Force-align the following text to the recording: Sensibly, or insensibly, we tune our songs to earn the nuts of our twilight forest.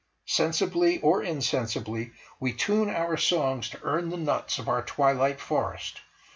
Sensibly, 0.25 0.99
or 1.01 1.21
insensibly, 1.21 2.11
we 2.39 2.53
tune 2.53 2.89
our 2.89 3.17
songs 3.17 3.69
to 3.69 3.83
earn 3.83 4.09
the 4.09 4.17
nuts 4.17 4.57
of 4.57 4.67
our 4.67 4.81
twilight 4.81 5.39
forest. 5.39 6.01